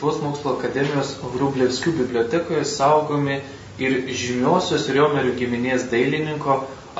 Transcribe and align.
Lietuvos 0.00 0.22
mokslo 0.24 0.52
akademijos 0.56 1.08
Vrublevskių 1.20 1.90
bibliotekoje 1.92 2.62
saugomi 2.68 3.34
ir 3.84 3.96
žymiosios 4.20 4.86
Riomerio 4.96 5.34
giminės 5.40 5.82
dailininko 5.90 6.54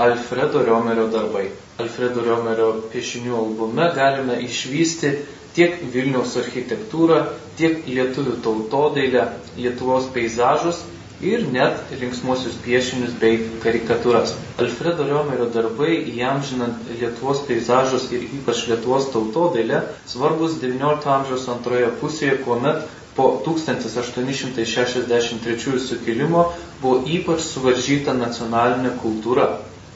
Alfredo 0.06 0.60
Riomerio 0.66 1.06
darbai. 1.14 1.46
Alfredo 1.84 2.20
Riomerio 2.26 2.66
piešinių 2.92 3.32
albume 3.38 3.86
galime 3.96 4.36
išvysti 4.48 5.14
tiek 5.56 5.80
Vilniaus 5.94 6.36
architektūrą, 6.42 7.22
tiek 7.56 7.80
lietuvių 7.88 8.36
tautodailę, 8.48 9.24
Lietuvos 9.56 10.12
peizažus 10.18 10.84
ir 11.22 11.44
net 11.52 11.76
linksmuosius 12.00 12.54
piešinius 12.64 13.12
bei 13.20 13.38
karikatūras. 13.62 14.34
Alfredo 14.60 15.04
Riomerio 15.04 15.46
darbai 15.52 15.92
įamžinant 16.14 16.76
Lietuvos 17.00 17.40
peizažus 17.48 18.04
ir 18.16 18.22
ypač 18.38 18.58
Lietuvos 18.70 19.04
tautodailę 19.12 19.78
svarbus 20.08 20.52
XIX 20.62 21.06
amžiaus 21.16 21.44
antroje 21.52 21.88
pusėje, 22.00 22.34
kuomet 22.44 22.78
po 23.16 23.24
1863 23.44 25.78
sukilimo 25.88 26.42
buvo 26.80 26.96
ypač 27.04 27.40
suvaržyta 27.50 28.12
nacionalinė 28.16 28.90
kultūra. 29.02 29.46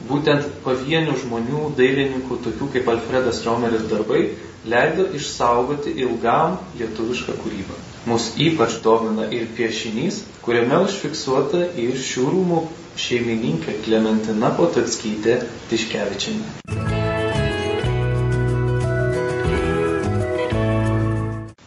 Būtent 0.05 0.43
pavienių 0.65 1.13
žmonių, 1.23 1.61
dailininkų, 1.79 2.33
tokių 2.45 2.65
kaip 2.75 2.85
Alfredas 2.93 3.37
Riomeris 3.47 3.85
darbai, 3.89 4.21
leido 4.69 5.03
išsaugoti 5.17 5.89
ilgam 6.05 6.51
lietuvišką 6.77 7.33
kūrybą. 7.41 7.94
Mus 8.05 8.25
ypač 8.37 8.75
domina 8.85 9.23
ir 9.33 9.47
piešinys, 9.57 10.19
kuriame 10.45 10.77
užfiksuota 10.85 11.61
ir 11.83 11.95
šių 12.07 12.25
rūmų 12.33 12.59
šeimininkė 13.01 13.73
Klementina 13.87 14.51
Potockytė 14.59 15.39
Tiškevičianė. 15.71 16.51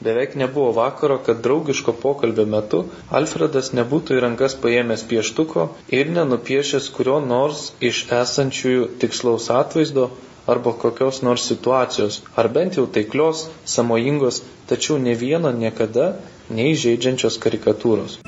Beveik 0.09 0.38
nebuvo 0.38 0.71
vakaro, 0.79 1.18
kad 1.27 1.43
draugiško 1.43 1.96
pokalbio 2.04 2.46
metu 2.55 2.84
Alfredas 3.10 3.73
nebūtų 3.80 4.21
į 4.21 4.23
rankas 4.29 4.55
paėmęs 4.62 5.02
pieštuko 5.10 5.66
ir 5.99 6.15
nenupiešęs 6.15 6.87
kurio 6.95 7.18
nors 7.27 7.66
iš 7.90 8.05
esančiųjų 8.23 8.87
tikslaus 9.02 9.51
atvaizdo 9.59 10.07
arba 10.49 10.73
kokios 10.73 11.21
nors 11.23 11.45
situacijos, 11.51 12.23
ar 12.41 12.49
bent 12.49 12.79
jau 12.80 12.87
taiklios, 12.96 13.46
samojingos, 13.65 14.43
tačiau 14.71 14.96
ne 14.99 15.15
vieno 15.15 15.52
niekada 15.52 16.07
neįžeidžiančios 16.49 17.37
karikatūros. 17.45 18.18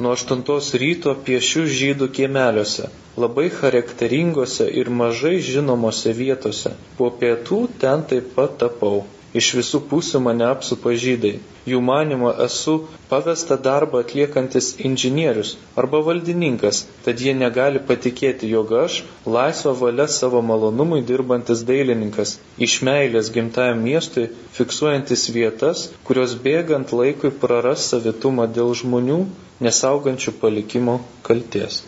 Nuo 0.00 0.16
8 0.16 0.80
ryto 0.80 1.12
piešiu 1.26 1.66
žydų 1.68 2.06
kiemeliuose, 2.16 2.88
labai 3.20 3.50
charakteringose 3.52 4.64
ir 4.82 4.88
mažai 4.88 5.36
žinomose 5.44 6.14
vietose. 6.16 6.72
Po 6.96 7.10
pietų 7.20 7.58
ten 7.82 8.06
taip 8.08 8.32
pat 8.38 8.56
tapau. 8.62 9.02
Iš 9.30 9.48
visų 9.60 9.78
pusių 9.90 10.18
mane 10.24 10.46
apsupa 10.50 10.90
žydai. 10.98 11.36
Jų 11.70 11.78
manimo 11.86 12.32
esu 12.44 12.72
pavestą 13.10 13.58
darbą 13.66 14.00
atliekantis 14.04 14.70
inžinierius 14.88 15.52
arba 15.82 16.00
valdininkas, 16.08 16.80
tad 17.04 17.22
jie 17.22 17.34
negali 17.42 17.82
patikėti, 17.90 18.48
jog 18.54 18.72
aš 18.84 18.96
laisvą 19.36 19.76
valią 19.82 20.08
savo 20.16 20.42
malonumui 20.50 21.02
dirbantis 21.12 21.62
dailininkas, 21.68 22.34
iš 22.68 22.78
meilės 22.90 23.30
gimtajam 23.36 23.84
miestui 23.86 24.26
fiksuojantis 24.58 25.28
vietas, 25.36 25.86
kurios 26.08 26.34
bėgant 26.48 26.90
laikui 27.02 27.30
praras 27.44 27.86
savitumą 27.92 28.50
dėl 28.58 28.74
žmonių, 28.82 29.20
nesaugančių 29.68 30.34
palikimo 30.42 30.98
kalties. 31.30 31.84